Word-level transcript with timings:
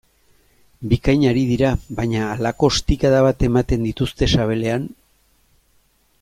Bikain 0.93 1.25
ari 1.31 1.43
dira, 1.49 1.69
baina 1.99 2.23
halako 2.29 2.71
ostikada 2.73 3.21
bat 3.27 3.47
ematen 3.49 3.87
dizute 3.89 4.31
sabelean... 4.39 4.89